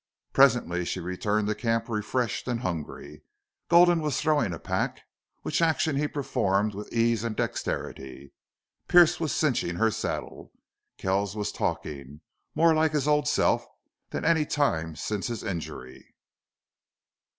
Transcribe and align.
Presently 0.33 0.83
she 0.83 0.99
returned 0.99 1.47
to 1.47 1.53
camp 1.53 1.87
refreshed 1.87 2.47
and 2.47 2.61
hungry. 2.61 3.21
Gulden 3.69 4.01
was 4.01 4.19
throwing 4.19 4.51
a 4.51 4.57
pack, 4.57 5.01
which 5.43 5.61
action 5.61 5.95
he 5.95 6.07
performed 6.07 6.73
with 6.73 6.91
ease 6.91 7.23
and 7.23 7.35
dexterity. 7.35 8.33
Pearce 8.87 9.19
was 9.19 9.31
cinching 9.31 9.75
her 9.75 9.91
saddle. 9.91 10.53
Kells 10.97 11.35
was 11.35 11.51
talking, 11.51 12.21
more 12.55 12.73
like 12.73 12.93
his 12.93 13.07
old 13.07 13.27
self 13.27 13.67
than 14.09 14.25
at 14.25 14.31
any 14.35 14.43
time 14.47 14.95
since 14.95 15.27
his 15.27 15.43
injury. 15.43 16.15